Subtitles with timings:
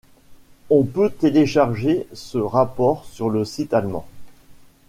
[0.71, 4.07] On peut télécharger ce rapport sur le site allemand.